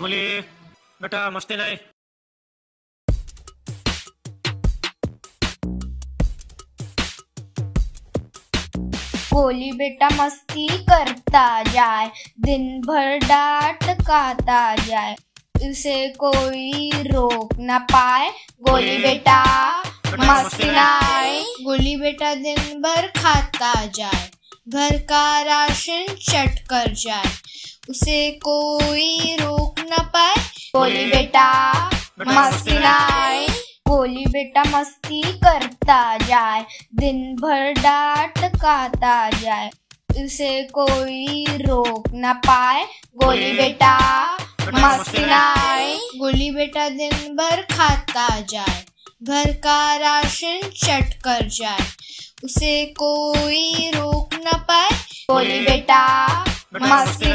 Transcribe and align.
बोली 0.00 0.18
बेटा 1.00 1.18
मस्ती 1.30 1.56
नहीं 1.56 1.76
गोली 9.32 9.70
बेटा 9.72 10.08
मस्ती 10.14 10.66
करता 10.84 11.42
जाए 11.62 12.10
दिन 12.40 12.64
भर 12.80 13.18
डांट 13.26 13.84
खाता 14.00 14.62
जाए 14.76 15.14
उसे 15.70 15.96
कोई 16.18 16.90
रोक 17.06 17.54
न 17.60 17.78
पाए। 17.92 18.30
गोली 18.68 18.96
बेटा 18.98 19.42
मस्ती 20.20 20.70
नाए 20.70 21.40
गोली 21.64 21.96
बेटा 21.96 22.34
दिन 22.36 22.80
भर 22.82 23.06
खाता 23.16 23.74
जाए 23.98 24.28
घर 24.68 24.98
का 25.12 25.24
राशन 25.42 26.06
चट 26.20 26.58
कर 26.70 26.92
जाए। 26.94 27.30
उसे 27.90 28.30
कोई 28.30 29.36
रोक 29.40 29.80
न 29.80 29.96
पाए। 30.14 30.34
गोली 30.76 31.06
बेटा 31.06 31.72
मस्ती 32.26 32.78
नाए 32.78 33.46
गोली 33.88 34.24
बेटा 34.26 34.62
मस्ती 34.64 35.22
करता 35.22 36.16
जाए। 36.16 36.64
दिन 36.94 37.36
भर 37.36 37.72
डांट 37.72 38.38
खाता 38.38 39.30
जाए। 39.30 39.70
उसे 40.24 40.62
कोई 40.62 41.46
रोक 41.50 42.08
न 42.14 42.32
पाए। 42.46 42.84
गोली 43.16 43.52
बेटा 43.52 43.96
मस्ती 44.74 45.24
गोली 46.18 46.50
बेटा 46.50 46.88
दिन 46.88 47.36
भर 47.36 47.62
खाता 47.62 48.28
जाए। 48.40 48.84
घर 49.22 49.52
का 49.52 49.96
राशन 49.96 50.60
चट 50.84 51.14
कर 51.24 51.48
जाए। 51.48 51.86
उसे 52.44 52.84
कोई 52.98 53.90
रोक 53.94 54.34
न 54.34 54.58
पाए। 54.68 54.90
गोली 55.30 55.60
बेटा 55.60 56.44
मस्ती 56.82 57.32